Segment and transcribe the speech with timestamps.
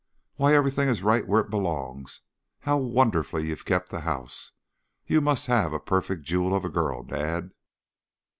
[0.37, 2.21] "Why, everything is right where it belongs!
[2.61, 4.53] How wonderfully you've kept house!
[5.05, 7.51] You must have a perfect jewel of a girl, dad!"